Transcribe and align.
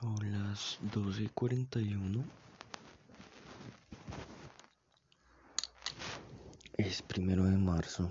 Son 0.00 0.16
las 0.32 0.78
12.41. 0.94 2.24
Es 6.78 7.02
primero 7.02 7.44
de 7.44 7.58
marzo. 7.58 8.10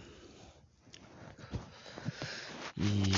Y... 2.76 3.12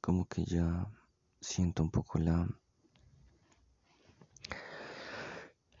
Como 0.00 0.26
que 0.26 0.44
ya 0.44 0.88
siento 1.40 1.84
un 1.84 1.90
poco 1.92 2.18
la... 2.18 2.48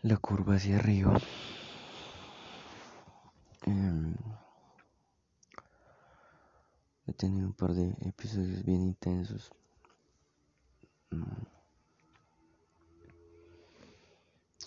La 0.02 0.16
curva 0.18 0.54
hacia 0.54 0.76
arriba. 0.76 1.20
He 7.10 7.12
tenido 7.12 7.48
un 7.48 7.52
par 7.52 7.74
de 7.74 7.88
episodios 8.02 8.64
bien 8.64 8.82
intensos. 8.82 9.50
Mm. 11.10 11.24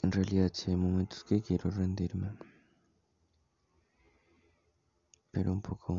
En 0.02 0.12
realidad 0.12 0.52
sí 0.54 0.72
hay 0.72 0.76
momentos 0.76 1.24
que 1.24 1.42
quiero 1.42 1.72
rendirme. 1.72 2.30
Pero 5.32 5.54
un 5.54 5.62
poco 5.62 5.94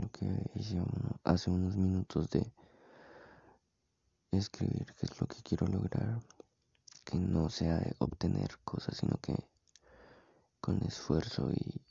lo 0.00 0.10
que 0.10 0.50
hice 0.54 0.82
hace 1.24 1.50
unos 1.50 1.76
minutos 1.76 2.30
de 2.30 2.50
escribir 4.30 4.94
qué 4.94 5.06
es 5.06 5.20
lo 5.20 5.26
que 5.26 5.42
quiero 5.42 5.66
lograr. 5.66 6.22
Que 7.04 7.18
no 7.18 7.50
sea 7.50 7.82
obtener 7.98 8.58
cosas, 8.64 8.96
sino 8.96 9.18
que 9.20 9.34
con 10.62 10.82
esfuerzo 10.84 11.50
y 11.52 11.82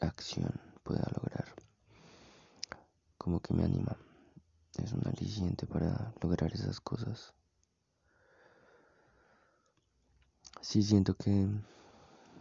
acción 0.00 0.52
pueda 0.82 1.06
lograr. 1.16 1.54
Como 3.16 3.40
que 3.40 3.54
me 3.54 3.64
anima. 3.64 3.96
Es 4.76 4.92
un 4.92 5.06
aliciente 5.06 5.66
para 5.66 6.14
lograr 6.22 6.52
esas 6.52 6.80
cosas. 6.80 7.34
Sí 10.60 10.82
siento 10.82 11.14
que 11.14 11.48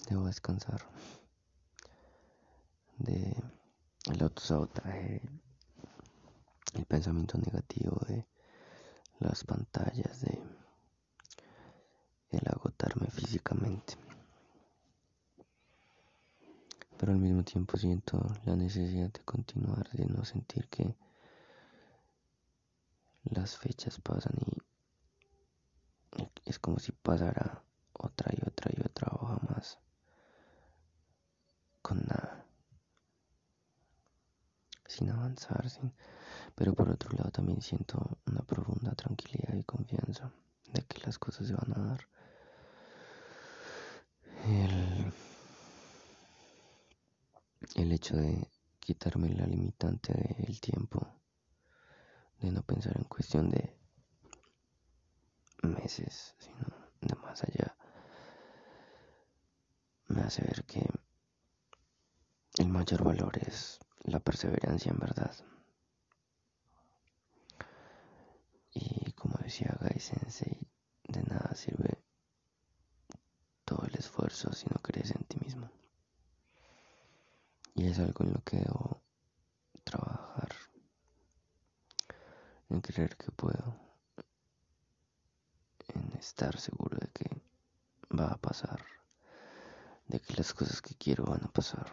debo 0.10 0.26
descansar 0.26 0.82
de 2.98 3.36
el 4.06 4.24
autosabotaje, 4.24 5.22
el 6.74 6.86
pensamiento 6.86 7.38
negativo 7.38 8.00
de 8.08 8.26
las 9.20 9.44
pantallas, 9.44 10.22
de 10.22 10.40
el 12.32 12.48
agotarme 12.48 13.08
físicamente 13.10 14.07
pero 17.08 17.16
al 17.16 17.24
mismo 17.24 17.42
tiempo 17.42 17.78
siento 17.78 18.20
la 18.44 18.58
necesidad 18.58 19.10
de 19.10 19.22
continuar, 19.22 19.90
de 19.92 20.08
no 20.08 20.26
sentir 20.26 20.68
que 20.68 20.94
las 23.24 23.58
fechas 23.58 23.98
pasan 24.02 24.34
y 26.18 26.30
es 26.44 26.60
como 26.60 26.80
si 26.80 26.92
pasara 26.92 27.64
otra 27.94 28.34
y 28.36 28.46
otra 28.46 28.72
y 28.76 28.82
otra 28.86 29.08
hoja 29.14 29.40
más 29.50 29.80
con 31.82 32.00
nada, 32.06 32.46
sin 34.86 35.10
avanzar, 35.10 35.70
sin... 35.70 35.94
pero 36.56 36.74
por 36.74 36.90
otro 36.90 37.10
lado 37.16 37.32
también 37.32 37.62
siento 37.62 38.18
una 38.26 38.42
profunda 38.42 38.94
tranquilidad 38.96 39.56
y 39.56 39.64
confianza 39.64 40.30
de 40.74 40.82
que 40.82 41.00
las 41.06 41.18
cosas 41.18 41.48
se 41.48 41.54
van 41.54 41.72
a 41.74 41.88
dar. 41.88 42.06
El 44.46 45.14
el 47.76 47.92
hecho 47.92 48.16
de 48.16 48.50
quitarme 48.80 49.30
la 49.30 49.46
limitante 49.46 50.14
del 50.40 50.60
tiempo, 50.62 51.08
de 52.40 52.52
no 52.52 52.64
pensar 52.64 52.96
en 52.98 53.04
cuestión 53.04 53.50
de 53.50 53.76
meses, 55.64 56.36
sino 56.40 56.66
de 57.02 57.16
más 57.16 57.44
allá, 57.44 57.76
me 60.08 60.22
hace 60.22 60.44
ver 60.44 60.64
que 60.66 60.88
el 62.58 62.70
mayor 62.70 63.04
valor 63.04 63.38
es 63.40 63.80
la 64.04 64.20
perseverancia 64.20 64.92
en 64.92 65.00
verdad. 65.00 65.36
Y 68.74 69.12
como 69.14 69.38
decía 69.40 69.78
Gai 69.82 70.00
Sensei, 70.00 70.68
de 71.04 71.24
nada 71.24 71.54
sirve 71.56 72.04
todo 73.66 73.86
el 73.86 73.96
esfuerzo 73.96 74.54
si 74.54 74.66
no 74.68 74.82
crees 74.82 75.12
en 75.12 75.24
ti 75.26 75.38
mismo. 75.40 75.70
Y 77.78 77.86
es 77.86 78.00
algo 78.00 78.26
en 78.26 78.34
lo 78.34 78.44
que 78.44 78.58
debo 78.58 79.04
trabajar, 79.84 80.50
en 82.70 82.82
creer 82.82 83.16
que 83.16 83.32
puedo, 83.32 83.80
en 85.90 86.12
estar 86.18 86.60
seguro 86.60 86.98
de 86.98 87.08
que 87.10 87.30
va 88.20 88.32
a 88.32 88.38
pasar, 88.38 88.84
de 90.08 90.20
que 90.20 90.34
las 90.34 90.56
cosas 90.56 90.82
que 90.82 90.96
quiero 90.96 91.26
van 91.26 91.44
a 91.44 91.54
pasar. 91.54 91.88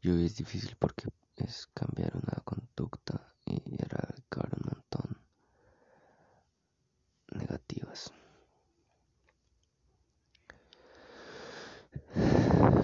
Y 0.00 0.08
hoy 0.08 0.24
es 0.24 0.36
difícil 0.36 0.74
porque 0.76 1.06
es 1.36 1.66
cambiar 1.74 2.16
una 2.16 2.42
conducta 2.46 3.34
y 3.44 3.60
erradicar 3.78 4.48
un 4.54 4.72
montón 4.72 5.18
negativas. 7.32 8.10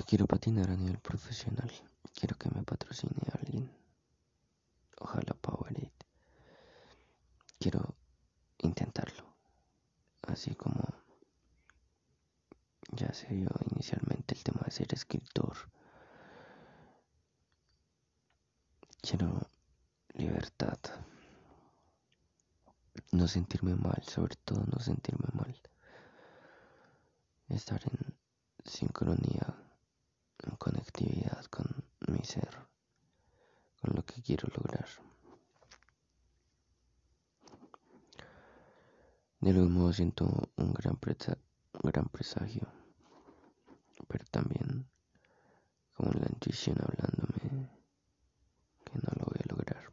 Quiero 0.06 0.28
patinar 0.28 0.70
a 0.70 0.76
nivel 0.76 1.00
profesional. 1.00 1.68
Quiero 2.14 2.36
que 2.38 2.48
me 2.50 2.62
patrocine 2.62 3.20
alguien. 3.32 3.68
Ojalá 5.00 5.34
Powerade. 5.34 5.90
Quiero 7.58 7.96
intentarlo. 8.58 9.24
Así 10.22 10.54
como 10.54 10.80
ya 12.92 13.12
se 13.12 13.26
vio 13.34 13.50
inicialmente 13.72 14.36
el 14.36 14.44
tema 14.44 14.62
de 14.64 14.70
ser 14.70 14.94
escritor. 14.94 15.56
Quiero 19.00 19.50
libertad. 20.14 20.78
No 23.10 23.26
sentirme 23.26 23.74
mal, 23.74 24.04
sobre 24.04 24.36
todo 24.36 24.64
no 24.66 24.78
sentirme 24.78 25.26
mal. 25.32 25.60
Estar 27.48 27.82
en 27.84 28.14
sincronía 28.64 29.65
conectividad 30.56 31.44
con 31.46 31.66
mi 32.08 32.24
ser, 32.24 32.56
con 33.80 33.94
lo 33.96 34.04
que 34.04 34.22
quiero 34.22 34.48
lograr. 34.56 34.88
De 39.40 39.50
algún 39.50 39.72
modo 39.74 39.92
siento 39.92 40.24
un 40.56 40.72
gran, 40.72 40.98
gran 41.82 42.08
presagio, 42.08 42.68
pero 44.08 44.24
también 44.30 44.88
como 45.94 46.12
la 46.12 46.26
intuición 46.28 46.76
hablándome 46.80 47.70
que 48.84 48.94
no 48.94 49.10
lo 49.16 49.24
voy 49.26 49.40
a 49.42 49.54
lograr. 49.54 49.92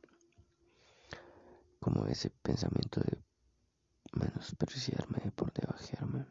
Como 1.79 2.05
ese 2.07 2.29
pensamiento 2.29 3.01
de 3.01 3.21
menospreciarme, 4.13 5.31
por 5.31 5.51
debajearme, 5.53 6.25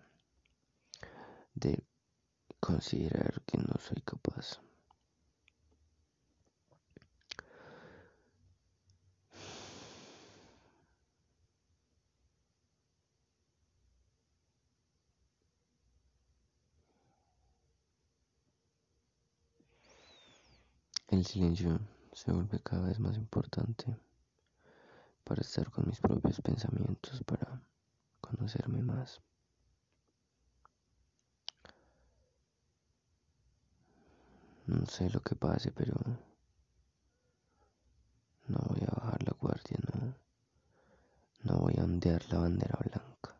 de 1.54 1.84
considerar 2.60 3.43
que 3.43 3.59
no 3.59 3.72
soy 3.82 4.00
capaz. 4.03 4.60
El 21.09 21.27
silencio 21.27 21.80
se 22.12 22.30
vuelve 22.33 22.60
cada 22.62 22.86
vez 22.86 23.01
más 23.01 23.16
importante 23.16 23.97
para 25.24 25.41
estar 25.42 25.71
con 25.71 25.86
mis 25.89 26.01
propios 26.01 26.41
pensamientos, 26.41 27.22
para 27.24 27.60
conocerme 28.21 28.83
más. 28.83 29.21
No 34.72 34.86
sé 34.86 35.10
lo 35.10 35.21
que 35.21 35.34
pase, 35.36 35.71
pero 35.71 35.95
no 38.48 38.59
voy 38.69 38.80
a 38.86 38.95
bajar 39.01 39.22
la 39.22 39.33
guardia, 39.39 39.77
no. 39.92 40.15
No 41.42 41.59
voy 41.59 41.74
a 41.78 41.84
ondear 41.84 42.24
la 42.33 42.39
bandera 42.39 42.78
blanca. 42.80 43.39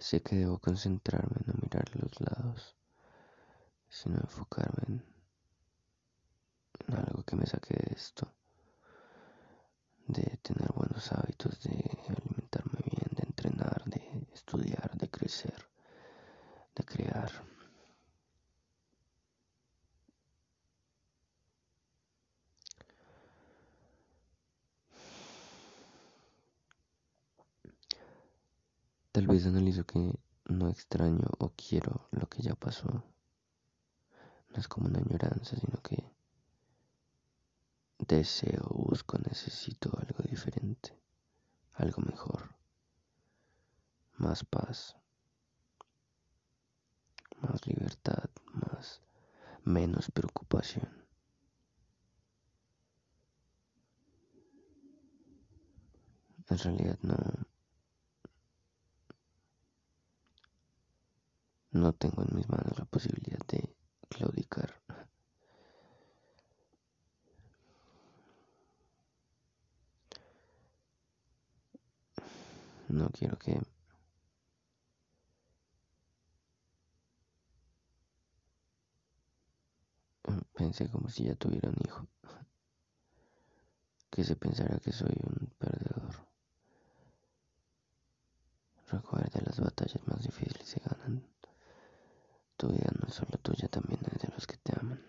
Sé 0.00 0.22
que 0.22 0.36
debo 0.36 0.58
concentrarme 0.58 1.36
en 1.40 1.46
no 1.46 1.54
mirar 1.60 1.84
a 1.94 1.98
los 1.98 2.20
lados, 2.20 2.74
sino 3.88 4.16
enfocarme 4.16 5.02
en 6.88 6.94
algo 6.94 7.22
que 7.22 7.36
me 7.36 7.46
saque 7.46 7.74
de 7.74 7.94
esto, 7.94 8.32
de 10.06 10.38
tener 10.42 10.72
buenos 10.72 11.12
hábitos, 11.12 11.62
de 11.62 11.74
alimentarme 12.08 12.78
bien, 12.84 13.10
de 13.16 13.22
entrenar, 13.26 13.82
de 13.86 14.26
estudiar, 14.32 14.96
de 14.96 15.10
crecer, 15.10 15.68
de 16.74 16.84
crear. 16.84 17.30
Tal 29.14 29.28
vez 29.28 29.46
analizo 29.46 29.86
que 29.86 30.18
no 30.46 30.68
extraño 30.68 31.28
o 31.38 31.50
quiero 31.50 32.08
lo 32.10 32.28
que 32.28 32.42
ya 32.42 32.56
pasó. 32.56 33.04
No 34.48 34.56
es 34.56 34.66
como 34.66 34.88
una 34.88 34.98
añoranza, 34.98 35.54
sino 35.54 35.80
que 35.82 36.02
deseo, 38.00 38.66
busco, 38.70 39.16
necesito 39.18 39.96
algo 40.00 40.24
diferente, 40.28 40.98
algo 41.74 42.02
mejor, 42.02 42.56
más 44.16 44.42
paz, 44.42 44.96
más 47.40 47.64
libertad, 47.68 48.30
más 48.52 49.00
menos 49.62 50.10
preocupación. 50.10 51.06
En 56.50 56.58
realidad 56.58 56.98
no 57.02 57.14
No 61.74 61.82
tengo 61.94 62.22
en 62.22 62.34
mis 62.36 62.48
manos 62.48 62.78
la 62.78 62.84
posibilidad 62.84 63.38
de 63.48 63.74
claudicar. 64.08 64.80
No 72.88 73.08
quiero 73.10 73.36
que 73.38 73.60
pensé 80.54 80.88
como 80.88 81.08
si 81.08 81.24
ya 81.24 81.34
tuviera 81.34 81.68
un 81.70 81.76
hijo. 81.84 82.06
Que 84.10 84.24
se 84.24 84.36
pensara 84.36 84.78
que 84.78 84.92
soy 84.92 85.14
un 85.22 85.52
perdedor. 85.58 86.26
Recuerda 88.86 89.40
las 89.44 89.58
batallas 89.58 90.06
más 90.06 90.22
difíciles 90.22 90.68
se 90.68 90.80
ganan 90.80 91.33
tu 92.64 92.72
no 92.72 93.06
es 93.08 93.14
solo 93.14 93.36
tuya, 93.42 93.68
también 93.68 94.00
es 94.10 94.22
de 94.22 94.28
los 94.28 94.46
que 94.46 94.56
te 94.56 94.72
aman. 94.78 95.00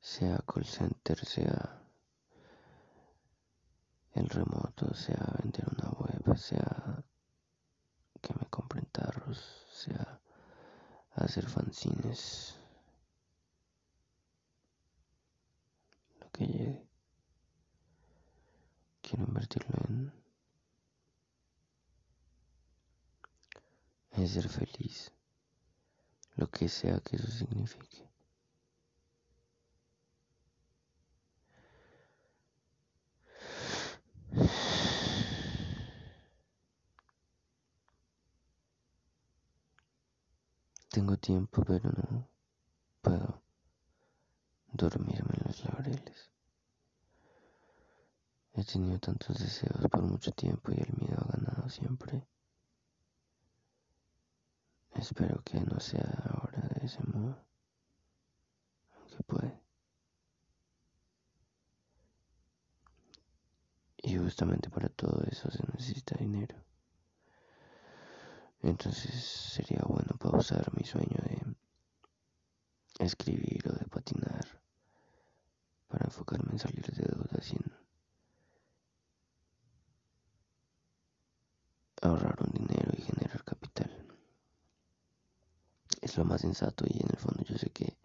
Sea 0.00 0.38
call 0.46 0.64
center, 0.64 1.18
sea 1.24 1.82
el 4.12 4.28
remoto, 4.28 4.94
sea 4.94 5.34
vender 5.42 5.66
una 5.76 5.90
web, 5.90 6.38
sea 6.38 7.04
que 8.22 8.34
me 8.34 8.46
compren 8.48 8.86
tarros, 8.92 9.66
sea 9.72 10.20
hacer 11.16 11.46
fanzines, 11.48 12.56
lo 16.20 16.30
que 16.30 16.46
llegue 16.46 16.95
en, 19.88 20.12
en 24.12 24.28
ser 24.28 24.48
feliz, 24.48 25.12
lo 26.36 26.50
que 26.50 26.68
sea 26.68 27.00
que 27.00 27.16
eso 27.16 27.28
signifique. 27.28 28.06
Tengo 40.90 41.16
tiempo, 41.18 41.62
pero 41.64 41.90
no 41.90 42.28
puedo 43.02 43.42
dormirme 44.72 45.34
en 45.36 45.46
los 45.46 45.64
laureles. 45.64 46.35
He 48.58 48.64
tenido 48.64 48.98
tantos 48.98 49.38
deseos 49.38 49.86
por 49.90 50.00
mucho 50.00 50.32
tiempo 50.32 50.72
y 50.72 50.80
el 50.80 50.90
miedo 50.96 51.18
ha 51.20 51.36
ganado 51.36 51.68
siempre. 51.68 52.26
Espero 54.94 55.42
que 55.44 55.60
no 55.60 55.78
sea 55.78 56.24
ahora 56.30 56.66
de 56.74 56.86
ese 56.86 57.02
modo, 57.02 57.36
aunque 58.94 59.22
puede. 59.26 59.60
Y 63.98 64.16
justamente 64.16 64.70
para 64.70 64.88
todo 64.88 65.22
eso 65.30 65.50
se 65.50 65.62
necesita 65.74 66.16
dinero. 66.16 66.56
Entonces 68.62 69.22
sería 69.22 69.82
bueno 69.86 70.16
pausar 70.18 70.72
mi 70.74 70.84
sueño 70.84 71.18
de 71.24 73.04
escribir 73.04 73.68
o 73.68 73.72
de 73.74 73.84
patinar 73.84 74.46
para 75.88 76.06
enfocarme 76.06 76.52
en 76.52 76.58
salir 76.58 76.86
de 76.86 77.04
dudas 77.04 77.52
y 77.52 77.56
en 77.56 77.76
ahorrar 82.02 82.36
un 82.40 82.52
dinero 82.52 82.92
y 82.96 83.02
generar 83.02 83.42
capital. 83.44 83.90
Lo 86.16 86.24
más 86.24 86.40
sensato 86.40 86.86
y 86.88 86.96
en 86.96 87.10
el 87.10 87.18
fondo 87.18 87.44
yo 87.44 87.58
sé 87.58 87.68
que 87.68 87.98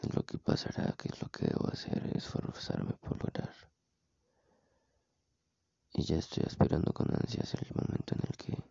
es 0.00 0.14
lo 0.14 0.24
que 0.24 0.38
pasará, 0.38 0.92
que 0.92 1.08
es 1.08 1.20
lo 1.20 1.28
que 1.28 1.48
debo 1.48 1.66
hacer, 1.66 2.06
es 2.14 2.26
esforzarme 2.26 2.92
por 2.92 3.20
lograr. 3.20 3.52
Y 5.94 6.04
ya 6.04 6.16
estoy 6.16 6.44
esperando 6.46 6.92
con 6.92 7.12
ansias 7.12 7.54
el 7.54 7.74
momento 7.74 8.14
en 8.14 8.20
el 8.28 8.36
que 8.36 8.62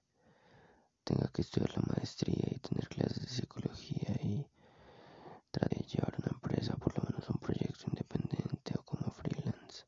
tenga 1.04 1.28
que 1.28 1.42
estudiar 1.42 1.76
la 1.76 1.84
maestría 1.94 2.54
y 2.56 2.60
tener 2.60 2.88
clases 2.88 3.20
de 3.20 3.28
psicología 3.28 4.16
y 4.22 4.48
tratar 5.52 5.78
de 5.78 5.86
llevar 5.86 6.16
una 6.20 6.32
empresa, 6.32 6.78
por 6.78 6.98
lo 6.98 7.04
menos 7.04 7.30
un 7.30 7.40
proyecto 7.40 7.84
independiente 7.88 8.76
o 8.80 8.84
como 8.84 9.12
freelance, 9.12 9.84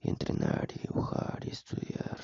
y 0.00 0.08
entrenar 0.08 0.68
y 0.74 0.78
dibujar 0.88 1.38
y 1.44 1.50
estudiar 1.50 2.18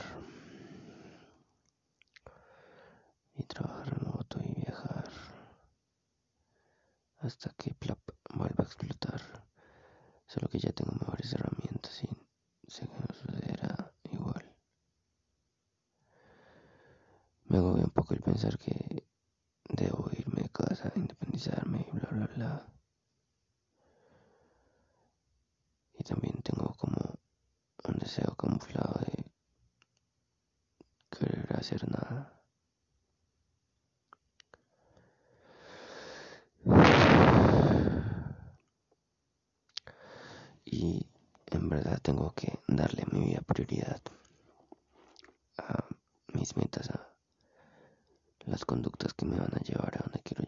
hasta 7.28 7.50
que 7.58 7.74
plap, 7.74 7.98
vuelva 8.34 8.64
a 8.64 8.66
explotar. 8.66 9.20
Solo 10.38 10.50
que 10.50 10.60
ya 10.60 10.70
tengo 10.70 10.92
mejores 10.92 11.32
herramientas 11.32 12.00
y 12.04 12.70
sé 12.70 12.86
que 12.86 12.94
no 12.94 13.12
sucederá 13.12 13.92
igual. 14.04 14.54
Me 17.46 17.58
agobia 17.58 17.82
un 17.82 17.90
poco 17.90 18.14
el 18.14 18.20
pensar 18.20 18.56
que 18.56 19.04
debo 19.68 20.08
irme 20.12 20.42
de 20.42 20.50
casa, 20.50 20.92
independizarme 20.94 21.88
y 21.88 21.90
bla 21.90 22.08
bla 22.12 22.26
bla. 22.36 22.66
Y 25.94 26.04
también 26.04 26.40
tengo 26.44 26.72
como 26.76 27.18
un 27.88 27.98
deseo 27.98 28.36
camuflado 28.36 29.00
de 29.06 29.32
querer 31.10 31.56
hacer 31.56 31.90
nada. 31.90 32.40
Tengo 42.08 42.32
que 42.32 42.58
darle 42.66 43.04
mi 43.12 43.20
vida 43.20 43.42
prioridad, 43.42 44.00
a 45.58 45.84
mis 46.32 46.56
metas, 46.56 46.88
a 46.88 47.06
las 48.46 48.64
conductas 48.64 49.12
que 49.12 49.26
me 49.26 49.38
van 49.38 49.54
a 49.54 49.60
llevar 49.60 49.94
a 49.94 50.04
donde 50.04 50.22
quiero 50.22 50.42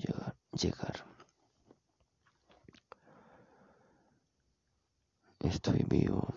llegar. 0.52 1.04
Estoy 5.40 5.84
vivo 5.86 6.32